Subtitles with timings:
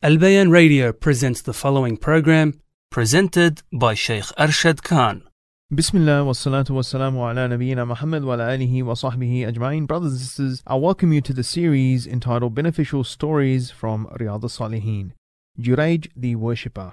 [0.00, 5.24] Al Bayan Radio presents the following program presented by Sheikh Arshad Khan.
[5.74, 9.88] Bismillah wa salatu wa salamu ala nabiyyina Muhammad wa ala alihi wa sahbihi ajma'in.
[9.88, 15.14] Brothers and sisters, I welcome you to the series entitled Beneficial Stories from Riyadh al-Salihin.
[15.58, 16.92] Jurayj the Worshipper.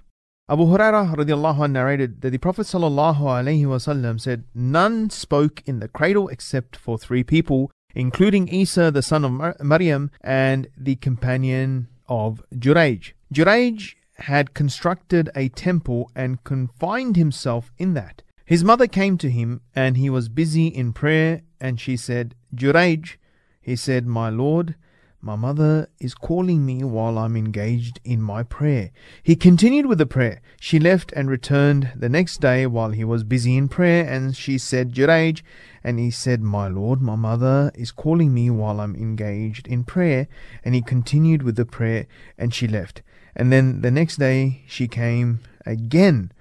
[0.50, 5.80] Abu Hurairah radiallahu anh narrated that the Prophet sallallahu alaihi wasallam said, None spoke in
[5.80, 10.96] the cradle except for three people, including Isa the son of Mar- Maryam and the
[10.96, 13.14] companion of Juraj.
[13.34, 18.22] Juraj had constructed a temple and confined himself in that.
[18.46, 23.18] His mother came to him and he was busy in prayer and she said, Juraj,
[23.62, 24.76] he said, My Lord,
[25.26, 28.92] my mother is calling me while I'm engaged in my prayer.
[29.24, 30.40] He continued with the prayer.
[30.60, 34.60] She left and returned the next day while he was busy in prayer, and she
[34.60, 35.42] said, Jurayj,
[35.84, 40.28] and he said, My Lord, my mother is calling me while I'm engaged in prayer.
[40.64, 42.06] And he continued with the prayer,
[42.38, 43.02] and she left.
[43.36, 46.32] And then the next day she came again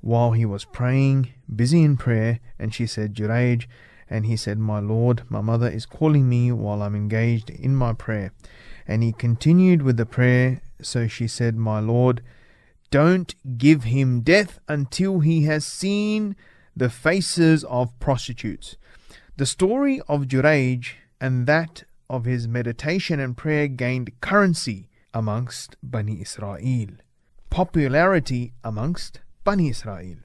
[0.00, 3.66] while he was praying, busy in prayer, and she said, Jurayj,
[4.12, 7.94] and he said, My Lord, my mother is calling me while I'm engaged in my
[7.94, 8.32] prayer.
[8.86, 10.60] And he continued with the prayer.
[10.82, 12.22] So she said, My Lord,
[12.90, 16.36] don't give him death until he has seen
[16.76, 18.76] the faces of prostitutes.
[19.38, 26.20] The story of Jurayj and that of his meditation and prayer gained currency amongst Bani
[26.20, 26.88] Israel,
[27.48, 30.18] popularity amongst Bani Israel.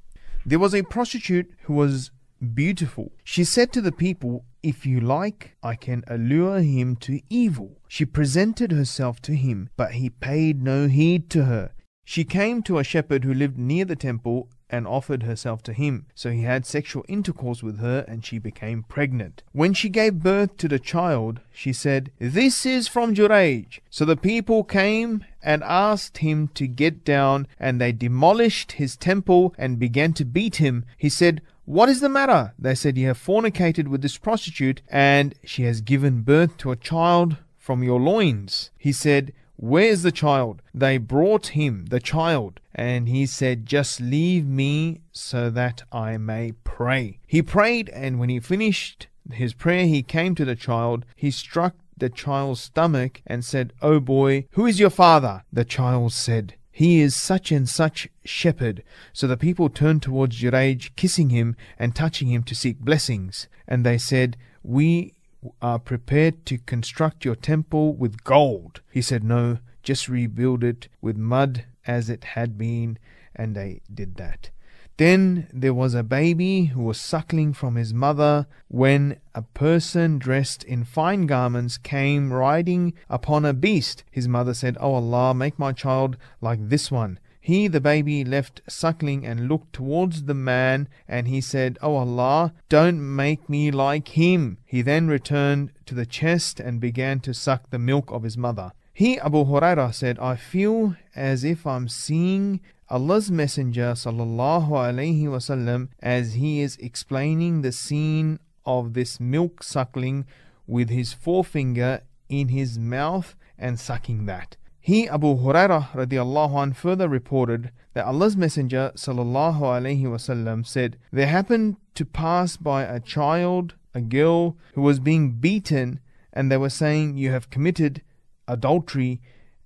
[0.46, 2.12] There was a prostitute who was
[2.54, 3.12] beautiful.
[3.24, 7.78] She said to the people, If you like, I can allure him to evil.
[7.88, 11.72] She presented herself to him, but he paid no heed to her.
[12.04, 16.08] She came to a shepherd who lived near the temple and offered herself to him.
[16.16, 19.44] So he had sexual intercourse with her and she became pregnant.
[19.52, 23.80] When she gave birth to the child, she said, This is from Jurayj.
[23.90, 29.54] So the people came and asked him to get down and they demolished his temple
[29.58, 30.86] and began to beat him.
[30.98, 32.54] He said, what is the matter?
[32.58, 36.78] They said, You have fornicated with this prostitute, and she has given birth to a
[36.78, 38.72] child from your loins.
[38.78, 40.62] He said, Where is the child?
[40.74, 46.54] They brought him the child, and he said, Just leave me so that I may
[46.64, 47.20] pray.
[47.28, 51.06] He prayed, and when he finished his prayer, he came to the child.
[51.18, 55.44] He struck the child's stomach and said, O boy, who is your father?
[55.52, 58.84] The child said, he is such and such shepherd.
[59.12, 63.48] So the people turned towards Jurayj, kissing him and touching him to seek blessings.
[63.68, 65.16] And they said, We
[65.60, 68.82] are prepared to construct your temple with gold.
[68.92, 73.00] He said, No, just rebuild it with mud as it had been.
[73.36, 74.52] And they did that.
[74.98, 80.64] Then there was a baby who was suckling from his mother when a person dressed
[80.64, 84.04] in fine garments came riding upon a beast.
[84.10, 87.20] His mother said, O oh Allah, make my child like this one.
[87.40, 91.98] He, the baby, left suckling and looked towards the man, and he said, O oh
[91.98, 94.58] Allah, don't make me like him.
[94.66, 98.72] He then returned to the chest and began to suck the milk of his mother.
[98.98, 105.90] He, Abu Hurairah, said, I feel as if I'm seeing Allah's Messenger sallallahu alaihi wasallam
[106.02, 110.26] as he is explaining the scene of this milk suckling
[110.66, 114.58] with his forefinger in his mouth and sucking that.
[114.80, 121.78] He Abu Hurairah radiallahu further reported that Allah's Messenger sallallahu alaihi wasallam said, There happened
[121.94, 126.00] to pass by a child, a girl who was being beaten,
[126.34, 128.02] and they were saying, You have committed
[128.48, 129.22] adultery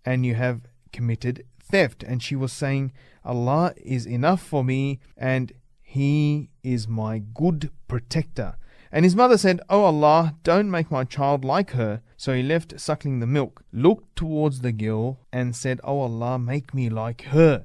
[0.06, 0.62] and you have
[0.92, 2.04] committed theft.
[2.04, 2.92] And she was saying,
[3.24, 8.56] Allah is enough for me and He is my good protector.
[8.92, 12.02] And his mother said, O oh Allah, don't make my child like her.
[12.18, 16.38] So he left suckling the milk, looked towards the girl, and said, O oh Allah,
[16.38, 17.64] make me like her.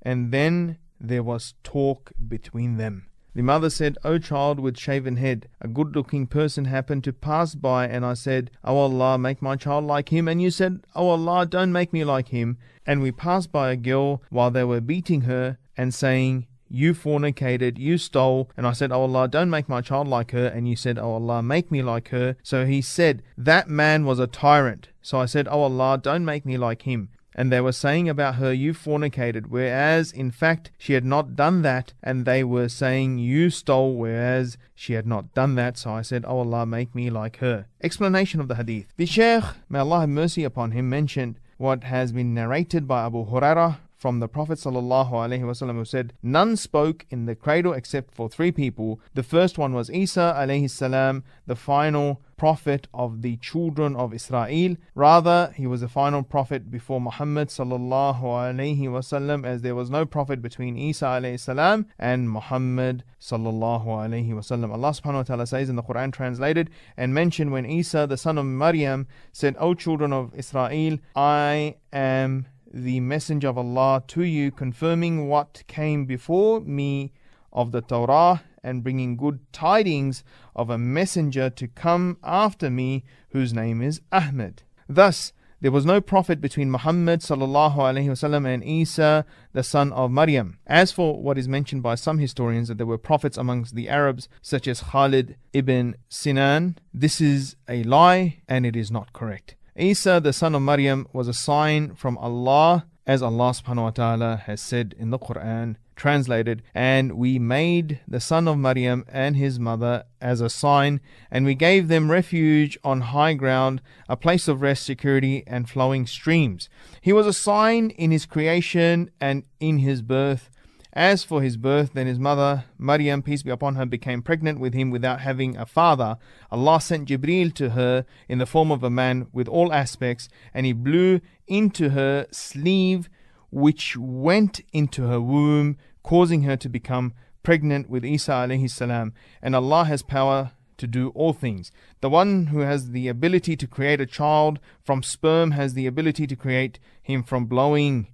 [0.00, 3.09] And then there was talk between them.
[3.34, 7.54] The mother said, O child with shaven head, a good looking person happened to pass
[7.54, 10.26] by, and I said, O Allah, make my child like him.
[10.26, 12.58] And you said, O Allah, don't make me like him.
[12.86, 17.78] And we passed by a girl while they were beating her and saying, you fornicated,
[17.78, 18.48] you stole.
[18.56, 20.46] And I said, Oh Allah, don't make my child like her.
[20.46, 22.36] And you said, Oh Allah, make me like her.
[22.44, 24.88] So he said, That man was a tyrant.
[25.02, 28.36] So I said, Oh Allah, don't make me like him and they were saying about
[28.36, 33.18] her, You fornicated, whereas in fact she had not done that, and they were saying,
[33.18, 35.78] You stole, whereas she had not done that.
[35.78, 37.66] So I said, Oh Allah, make me like her.
[37.82, 38.86] Explanation of the hadith.
[38.96, 43.26] The Shaykh, may Allah have mercy upon him, mentioned what has been narrated by Abu
[43.26, 48.50] Hurairah from the Prophet ﷺ who said, None spoke in the cradle except for three
[48.50, 48.98] people.
[49.12, 54.74] The first one was Isa alayhi the final prophet of the children of Israel.
[54.94, 60.06] Rather, he was the final prophet before Muhammad sallallahu alaihi wasallam, as there was no
[60.06, 64.72] prophet between Isa alayhi salam and Muhammad sallallahu alaihi wasallam.
[64.72, 68.38] Allah subhanahu wa ta'ala says in the Quran translated and mentioned when Isa, the son
[68.38, 74.50] of Maryam, said, O children of Israel, I am the messenger of Allah to you,
[74.50, 77.12] confirming what came before me
[77.52, 80.22] of the Torah and bringing good tidings
[80.54, 84.62] of a messenger to come after me, whose name is Ahmed.
[84.88, 85.32] Thus,
[85.62, 90.58] there was no prophet between Muhammad wasallam and Isa, the son of Maryam.
[90.66, 94.26] As for what is mentioned by some historians that there were prophets amongst the Arabs,
[94.40, 99.54] such as Khalid ibn Sinan, this is a lie and it is not correct.
[99.80, 104.36] Isa, the son of Maryam, was a sign from Allah, as Allah subhanahu wa ta'ala
[104.44, 109.58] has said in the Quran, translated, and we made the son of Maryam and his
[109.58, 111.00] mother as a sign,
[111.30, 116.06] and we gave them refuge on high ground, a place of rest, security, and flowing
[116.06, 116.68] streams.
[117.00, 120.50] He was a sign in his creation and in his birth.
[120.92, 124.74] As for his birth, then his mother, Maryam, peace be upon her, became pregnant with
[124.74, 126.18] him without having a father.
[126.50, 130.66] Allah sent Jibril to her in the form of a man with all aspects, and
[130.66, 133.08] he blew into her sleeve,
[133.52, 137.12] which went into her womb, causing her to become
[137.44, 139.12] pregnant with Isa alayhi salam.
[139.40, 141.70] And Allah has power to do all things.
[142.00, 146.26] The one who has the ability to create a child from sperm has the ability
[146.26, 148.08] to create him from blowing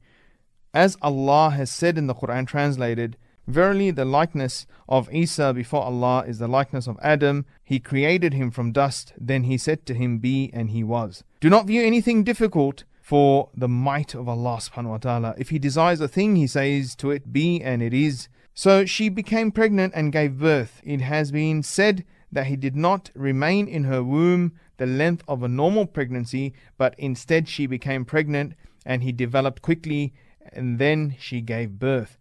[0.77, 6.25] as Allah has said in the Quran translated, Verily the likeness of Isa before Allah
[6.27, 7.47] is the likeness of Adam.
[7.65, 11.25] He created him from dust, then he said to him, Be, and he was.
[11.41, 15.35] Do not view anything difficult for the might of Allah subhanahu wa ta'ala.
[15.39, 18.29] If he desires a thing, he says to it, Be, and it is.
[18.53, 20.83] So she became pregnant and gave birth.
[20.85, 25.43] It has been said that he did not remain in her womb the length of
[25.43, 28.53] a normal pregnancy, but instead she became pregnant
[28.85, 30.13] and he developed quickly
[30.53, 32.19] and then she gave birth.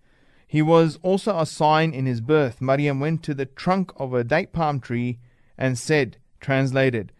[0.47, 2.61] He was also a sign in his birth.
[2.61, 5.19] Maryam went to the trunk of a date palm tree
[5.57, 7.11] and said, translated,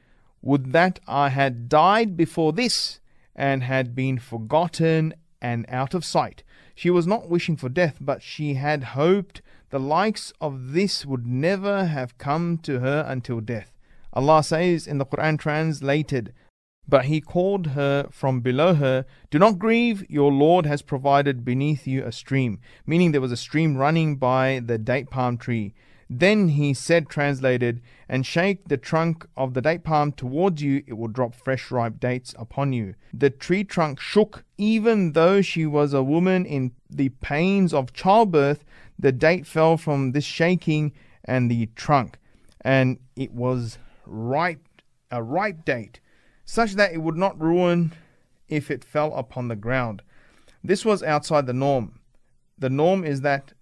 [0.42, 3.00] Would that I had died before this
[3.36, 6.44] and had been forgotten and out of sight.
[6.74, 11.28] She was not wishing for death, but she had hoped the likes of this would
[11.28, 13.72] never have come to her until death.
[14.14, 16.34] Allah says in the Quran translated,
[16.88, 21.88] but he called her from below her, Do not grieve, your Lord has provided beneath
[21.88, 25.74] you a stream, meaning there was a stream running by the date palm tree.
[26.08, 30.94] Then he said, translated, and shake the trunk of the date palm towards you, it
[30.94, 32.94] will drop fresh ripe dates upon you.
[33.12, 38.64] The tree trunk shook, even though she was a woman in the pains of childbirth.
[39.00, 40.94] The date fell from this shaking
[41.24, 42.20] and the trunk,
[42.62, 44.62] and it was ripe,
[45.10, 46.00] a ripe date
[46.46, 47.94] such that it would not ruin
[48.48, 50.02] if it fell upon the ground.
[50.64, 52.00] This was outside the norm.
[52.58, 53.54] The norm is that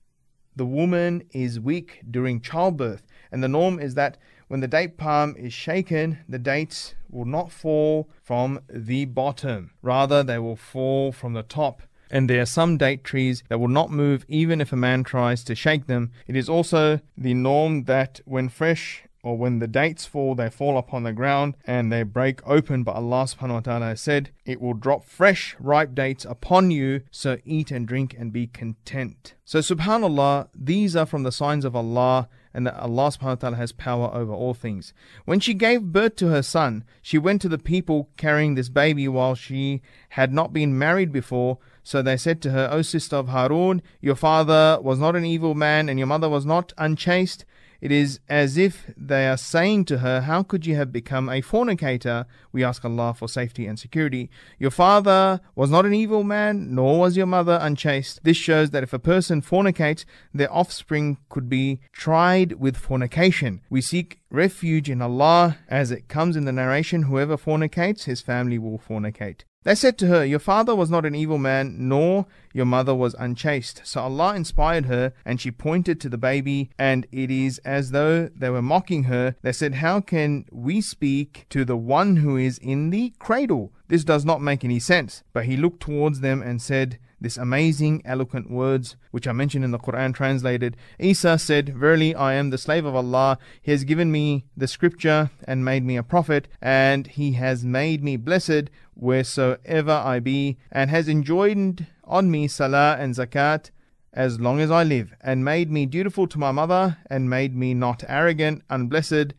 [0.56, 5.35] the woman is weak during childbirth, and the norm is that when the date palm
[5.35, 11.33] is shaken, the dates will not fall from the bottom, rather, they will fall from
[11.33, 11.81] the top.
[12.12, 15.44] And there are some date trees that will not move even if a man tries
[15.45, 16.12] to shake them.
[16.27, 20.77] It is also the norm that when fresh or when the dates fall, they fall
[20.77, 22.83] upon the ground and they break open.
[22.83, 27.37] But Allah subhanahu wa ta'ala said, It will drop fresh, ripe dates upon you, so
[27.45, 29.33] eat and drink and be content.
[29.45, 33.56] So, subhanAllah, these are from the signs of Allah and that Allah subhanahu wa ta'ala
[33.56, 34.94] has power over all things.
[35.23, 39.07] When she gave birth to her son, she went to the people carrying this baby
[39.07, 41.57] while she had not been married before.
[41.81, 45.56] So they said to her, O sister of Harun, your father was not an evil
[45.56, 47.45] man and your mother was not unchaste.
[47.83, 51.42] It is as if they are saying to her, How could you have become a
[51.42, 52.25] fornicator?
[52.54, 54.30] We ask Allah for safety and security.
[54.57, 58.23] Your father was not an evil man, nor was your mother unchaste.
[58.23, 63.59] This shows that if a person fornicates, their offspring could be tried with fornication.
[63.69, 68.57] We seek refuge in Allah, as it comes in the narration whoever fornicates, his family
[68.57, 69.42] will fornicate.
[69.63, 73.15] They said to her, Your father was not an evil man, nor your mother was
[73.17, 73.81] unchaste.
[73.85, 78.27] So Allah inspired her, and she pointed to the baby, and it is as though
[78.27, 79.35] they were mocking her.
[79.41, 83.71] They said, How can we speak to the one who is in the cradle?
[83.87, 85.23] This does not make any sense.
[85.33, 89.71] But he looked towards them and said, this amazing, eloquent words which are mentioned in
[89.71, 90.75] the Quran translated.
[90.99, 93.37] Isa said, Verily, I am the slave of Allah.
[93.61, 98.03] He has given me the scripture and made me a prophet, and He has made
[98.03, 103.71] me blessed wheresoever I be, and has enjoined on me salah and zakat
[104.11, 107.73] as long as I live, and made me dutiful to my mother, and made me
[107.73, 109.33] not arrogant, unblessed,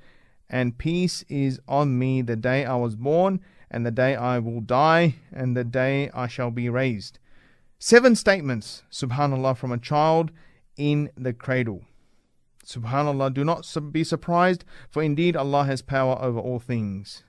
[0.49, 4.63] and peace is on me the day I was born, and the day I will
[4.63, 7.19] die, and the day I shall be raised.
[7.87, 10.31] Seven statements, subhanAllah, from a child
[10.75, 11.83] in the cradle.
[12.65, 17.25] Subhanallah, do not be surprised, for indeed Allah has power over all things.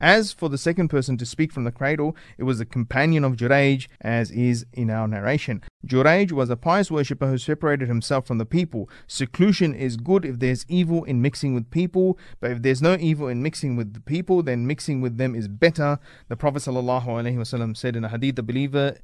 [0.00, 3.34] As for the second person to speak from the cradle, it was the companion of
[3.34, 5.64] Juraj, as is in our narration.
[5.84, 8.88] Juraj was a pious worshipper who separated himself from the people.
[9.08, 13.26] Seclusion is good if there's evil in mixing with people, but if there's no evil
[13.26, 15.98] in mixing with the people, then mixing with them is better.
[16.28, 18.98] The Prophet ﷺ said in a hadith, the believer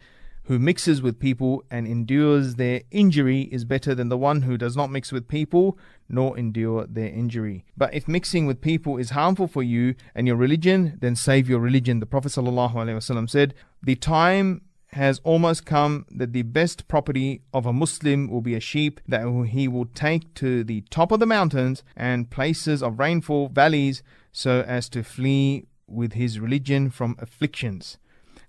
[0.45, 4.77] who mixes with people and endures their injury is better than the one who does
[4.77, 7.65] not mix with people nor endure their injury.
[7.77, 11.61] But if mixing with people is harmful for you and your religion, then save your
[11.61, 12.01] religion.
[12.01, 17.73] The Prophet ﷺ said, The time has almost come that the best property of a
[17.73, 21.83] Muslim will be a sheep that he will take to the top of the mountains
[21.97, 27.97] and places of rainfall valleys so as to flee with his religion from afflictions.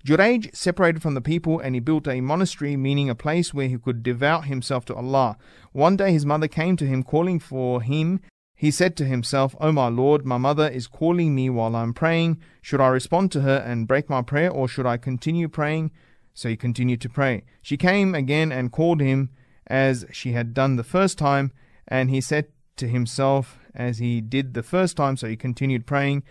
[0.05, 3.77] Juraj separated from the people and he built a monastery, meaning a place where he
[3.77, 5.37] could devote himself to Allah.
[5.71, 8.19] One day his mother came to him calling for him.
[8.53, 11.93] He said to himself, O oh my Lord, my mother is calling me while I'm
[11.93, 12.41] praying.
[12.61, 15.91] Should I respond to her and break my prayer, or should I continue praying?
[16.33, 17.45] So he continued to pray.
[17.61, 19.29] She came again and called him
[19.67, 21.53] as she had done the first time,
[21.87, 26.23] and he said to himself as he did the first time, so he continued praying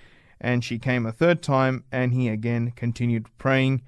[0.42, 3.80] and she came a third time, and he again continued praying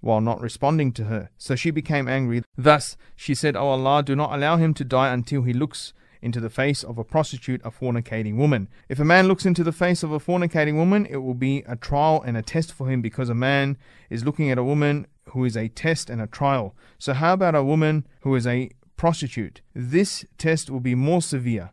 [0.00, 1.30] while not responding to her.
[1.38, 2.42] So she became angry.
[2.56, 6.40] Thus she said, O Allah, do not allow him to die until he looks into
[6.40, 8.68] the face of a prostitute, a fornicating woman.
[8.88, 11.76] If a man looks into the face of a fornicating woman, it will be a
[11.76, 13.78] trial and a test for him because a man
[14.10, 16.74] is looking at a woman who is a test and a trial.
[16.98, 19.62] So, how about a woman who is a prostitute?
[19.74, 21.72] This test will be more severe.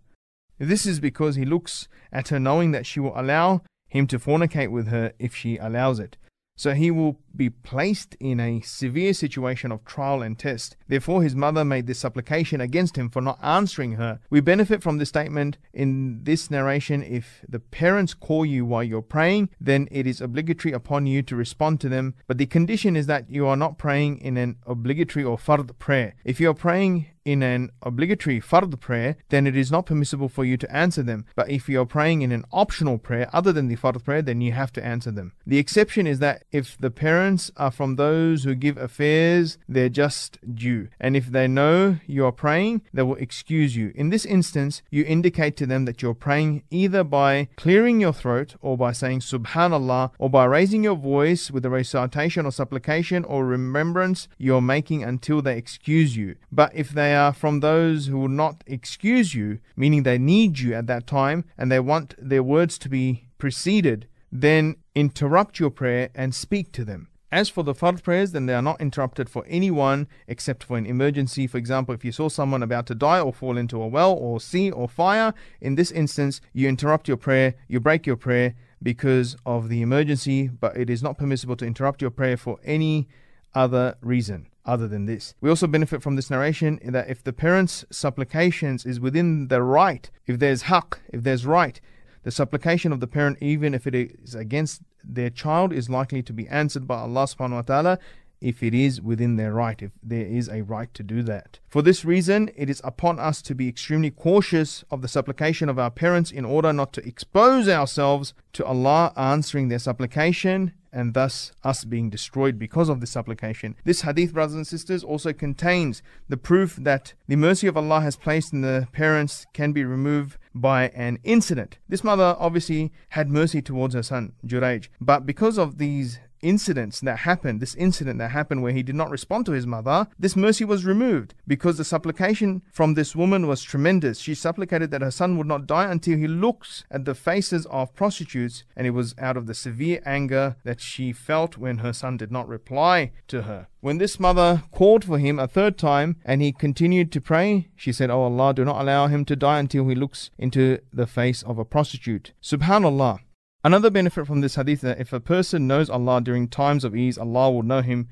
[0.58, 3.62] This is because he looks at her knowing that she will allow
[3.92, 6.16] him to fornicate with her if she allows it.
[6.56, 10.76] So he will be placed in a severe situation of trial and test.
[10.88, 14.20] Therefore, his mother made this supplication against him for not answering her.
[14.30, 17.04] We benefit from this statement in this narration.
[17.04, 21.36] If the parents call you while you're praying, then it is obligatory upon you to
[21.36, 22.16] respond to them.
[22.28, 26.16] But the condition is that you are not praying in an obligatory or fard prayer.
[26.24, 30.44] If you are praying in an obligatory fard prayer, then it is not permissible for
[30.44, 31.26] you to answer them.
[31.36, 34.42] But if you are praying in an optional prayer other than the fard prayer, then
[34.42, 35.34] you have to answer them.
[35.46, 40.40] The exception is that if the parents are from those who give affairs their just
[40.56, 43.92] due, and if they know you are praying, they will excuse you.
[43.94, 48.56] In this instance, you indicate to them that you're praying either by clearing your throat
[48.60, 53.46] or by saying Subhanallah or by raising your voice with a recitation or supplication or
[53.46, 56.36] remembrance you're making until they excuse you.
[56.52, 60.60] But if they they are from those who will not excuse you, meaning they need
[60.60, 65.72] you at that time and they want their words to be preceded, then interrupt your
[65.72, 67.10] prayer and speak to them.
[67.32, 70.86] As for the fard prayers, then they are not interrupted for anyone except for an
[70.86, 71.48] emergency.
[71.48, 74.42] For example, if you saw someone about to die or fall into a well or
[74.42, 79.38] sea or fire, in this instance, you interrupt your prayer, you break your prayer because
[79.46, 83.08] of the emergency, but it is not permissible to interrupt your prayer for any
[83.56, 85.34] other reason other than this.
[85.40, 90.10] We also benefit from this narration that if the parent's supplications is within the right,
[90.28, 91.80] if there's haqq, if there's right,
[92.24, 96.34] the supplication of the parent, even if it is against their child, is likely to
[96.34, 98.00] be answered by Allah subhanahu wa ta'ala
[98.42, 101.60] if it is within their right, if there is a right to do that.
[101.70, 105.78] For this reason, it is upon us to be extremely cautious of the supplication of
[105.78, 111.52] our parents in order not to expose ourselves to Allah answering their supplication and thus
[111.64, 113.76] us being destroyed because of this supplication.
[113.86, 118.18] This hadith, brothers and sisters, also contains the proof that the mercy of Allah has
[118.18, 121.78] placed in the parents can be removed by an incident.
[121.88, 127.20] This mother obviously had mercy towards her son, Juraj, but because of these incidents that
[127.20, 130.66] happened, this incident that happened where he did not respond to his mother, this mercy
[130.66, 134.20] was removed because the supplication from this woman was tremendous.
[134.20, 137.96] She supplicated that her son would not die until he looks at the faces of
[137.96, 142.18] prostitutes, and it was out of the severe anger that she felt when her son
[142.18, 143.68] did not reply to her.
[143.82, 147.92] When this mother called for him a third time and he continued to pray, she
[147.92, 151.42] said, Oh Allah, do not allow him to die until he looks into the face
[151.44, 152.34] of a prostitute.
[152.44, 153.20] Subhanallah.
[153.64, 157.18] Another benefit from this hadith that if a person knows Allah during times of ease,
[157.18, 158.10] Allah will know him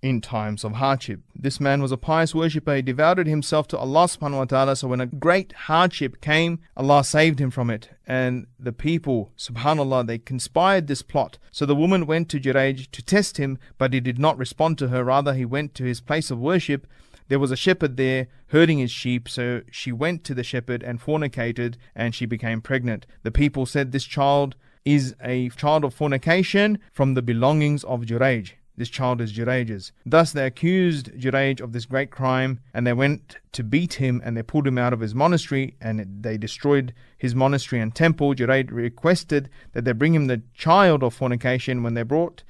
[0.00, 1.20] in times of hardship.
[1.34, 2.76] This man was a pious worshipper.
[2.76, 4.76] He devoted himself to Allah subhanahu wa ta'ala.
[4.76, 7.90] So when a great hardship came, Allah saved him from it.
[8.06, 11.38] And the people, subhanAllah, they conspired this plot.
[11.50, 14.88] So the woman went to Juraj to test him, but he did not respond to
[14.88, 15.04] her.
[15.04, 16.86] Rather, he went to his place of worship.
[17.28, 21.00] There was a shepherd there herding his sheep, so she went to the shepherd and
[21.00, 23.06] fornicated, and she became pregnant.
[23.24, 24.54] The people said this child
[24.86, 28.52] is a child of fornication from the belongings of Juraj.
[28.76, 29.90] This child is Juraj's.
[30.04, 34.36] Thus they accused Juraj of this great crime, and they went to beat him, and
[34.36, 38.34] they pulled him out of his monastery, and they destroyed his monastery and temple.
[38.34, 41.82] Juraj requested that they bring him the child of fornication.
[41.82, 42.44] When they brought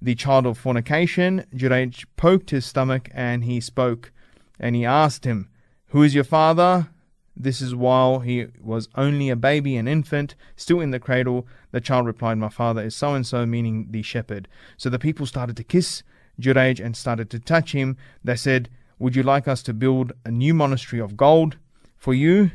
[0.00, 4.12] the child of fornication, Juraj poked his stomach, and he spoke,
[4.58, 5.50] and he asked him,
[5.88, 6.88] Who is your father?
[7.36, 11.46] This is while he was only a baby, an infant, still in the cradle.
[11.70, 14.48] The child replied, My father is so and so, meaning the shepherd.
[14.78, 16.02] So the people started to kiss
[16.40, 17.98] Juraj and started to touch him.
[18.24, 21.58] They said, Would you like us to build a new monastery of gold
[21.96, 22.52] for you?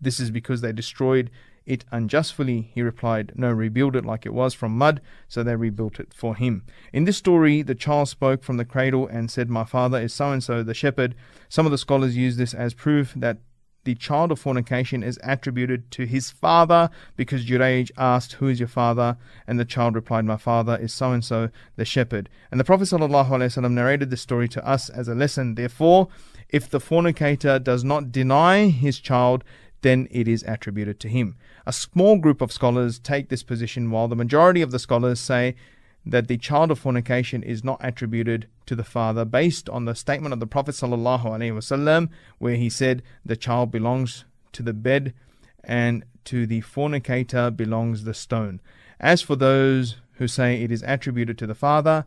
[0.00, 1.30] This is because they destroyed
[1.64, 2.72] it unjustly.
[2.74, 5.00] He replied, No, rebuild it like it was from mud.
[5.28, 6.64] So they rebuilt it for him.
[6.92, 10.32] In this story, the child spoke from the cradle and said, My father is so
[10.32, 11.14] and so, the shepherd.
[11.48, 13.38] Some of the scholars use this as proof that
[13.84, 18.68] the child of fornication is attributed to his father because Juraj asked, Who is your
[18.68, 19.16] father?
[19.46, 22.28] And the child replied, My father is so and so, the shepherd.
[22.50, 25.54] And the Prophet ﷺ narrated this story to us as a lesson.
[25.54, 26.08] Therefore,
[26.50, 29.44] if the fornicator does not deny his child,
[29.82, 31.36] then it is attributed to him.
[31.66, 35.54] A small group of scholars take this position, while the majority of the scholars say
[36.04, 40.32] that the child of fornication is not attributed to the father based on the statement
[40.32, 45.12] of the Prophet ﷺ where he said the child belongs to the bed
[45.62, 48.60] and to the fornicator belongs the stone.
[48.98, 52.04] As for those who say it is attributed to the father,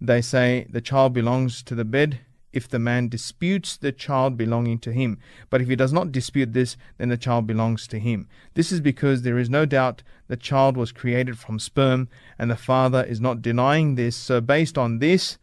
[0.00, 2.20] they say the child belongs to the bed
[2.52, 5.18] if the man disputes the child belonging to him.
[5.50, 8.28] But if he does not dispute this, then the child belongs to him.
[8.54, 12.56] This is because there is no doubt the child was created from sperm, and the
[12.56, 14.16] father is not denying this.
[14.16, 15.38] So, based on this,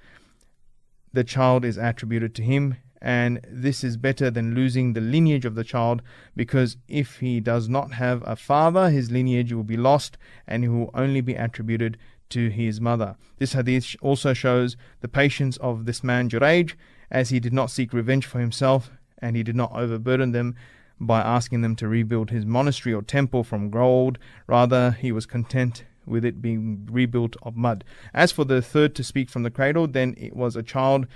[1.12, 5.56] the child is attributed to him, and this is better than losing the lineage of
[5.56, 6.02] the child
[6.36, 10.70] because if he does not have a father, his lineage will be lost and he
[10.70, 11.98] will only be attributed
[12.30, 13.16] to his mother.
[13.38, 16.74] This hadith also shows the patience of this man Juraj
[17.12, 20.56] as he did not seek revenge for himself and he did not overburden them
[21.00, 24.18] by asking them to rebuild his monastery or temple from gold.
[24.48, 27.84] Rather, he was content with it being rebuilt of mud.
[28.14, 31.08] As for the third to speak from the cradle, then it was a child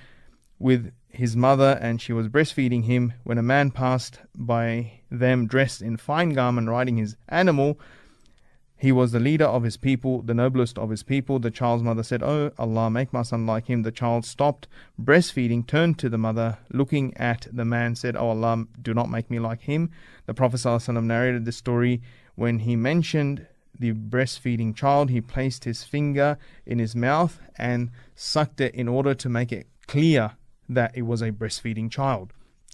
[0.59, 5.81] with his mother, and she was breastfeeding him when a man passed by them dressed
[5.81, 7.79] in fine garment riding his animal
[8.83, 11.39] he was the leader of his people, the noblest of his people.
[11.39, 13.83] The child's mother said, Oh Allah, make my son like him.
[13.83, 14.67] The child stopped
[15.01, 19.31] breastfeeding, turned to the mother, looking at the man, said, Oh Allah, do not make
[19.31, 19.89] me like him.
[20.25, 22.01] The Prophet ﷺ narrated this story
[22.35, 23.47] when he mentioned
[23.79, 25.09] the breastfeeding child.
[25.09, 29.67] He placed his finger in his mouth and sucked it in order to make it
[29.87, 30.31] clear
[30.67, 32.33] that it was a breastfeeding child.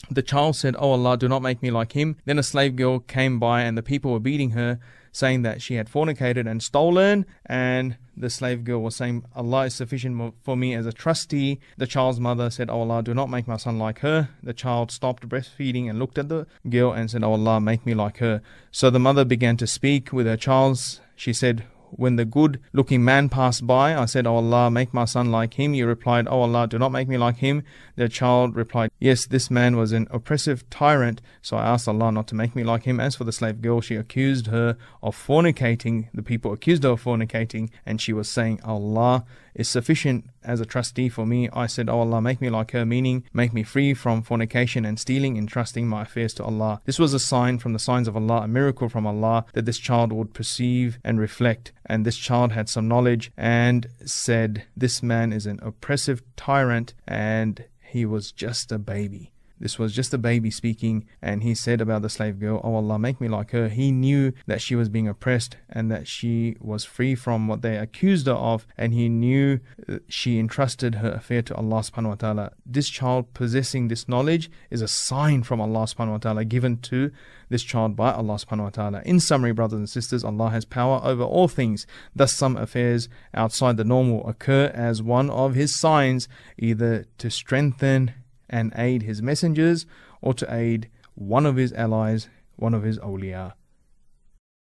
[0.10, 2.18] The child said, Oh Allah, do not make me like him.
[2.26, 4.80] Then a slave girl came by and the people were beating her
[5.12, 9.76] saying that she had fornicated and stolen, and the slave girl was saying, Allah is
[9.76, 11.60] sufficient for me as a trustee.
[11.78, 14.30] The child's mother said, Oh Allah, do not make my son like her.
[14.44, 17.94] The child stopped breastfeeding and looked at the girl and said, Oh Allah, make me
[17.94, 18.42] like her.
[18.72, 21.00] So the mother began to speak with her child.
[21.16, 24.94] She said, when the good looking man passed by, I said, O oh Allah, make
[24.94, 25.74] my son like him.
[25.74, 27.64] You replied, O oh Allah, do not make me like him.
[27.96, 32.28] The child replied, Yes, this man was an oppressive tyrant, so I asked Allah not
[32.28, 33.00] to make me like him.
[33.00, 36.10] As for the slave girl, she accused her of fornicating.
[36.14, 39.26] The people accused her of fornicating, and she was saying, Allah
[39.60, 41.50] is sufficient as a trustee for me.
[41.52, 44.98] I said, Oh Allah, make me like her, meaning make me free from fornication and
[44.98, 46.82] stealing, entrusting my affairs to Allah.
[46.86, 49.78] This was a sign from the signs of Allah, a miracle from Allah, that this
[49.78, 51.74] child would perceive and reflect.
[51.86, 57.66] And this child had some knowledge and said, This man is an oppressive tyrant and
[57.82, 59.34] he was just a baby.
[59.60, 62.98] This was just a baby speaking, and he said about the slave girl, Oh Allah,
[62.98, 63.68] make me like her.
[63.68, 67.78] He knew that she was being oppressed and that she was free from what they
[67.78, 72.16] accused her of, and he knew uh, she entrusted her affair to Allah subhanahu wa
[72.16, 72.52] ta'ala.
[72.66, 77.12] This child possessing this knowledge is a sign from Allah subhanahu wa ta'ala given to
[77.50, 79.02] this child by Allah subhanahu wa ta'ala.
[79.06, 81.86] In summary, brothers and sisters, Allah has power over all things.
[82.16, 88.14] Thus, some affairs outside the normal occur as one of His signs, either to strengthen
[88.50, 89.86] and aid his messengers
[90.22, 93.54] or to aid one of his allies, one of his awliya.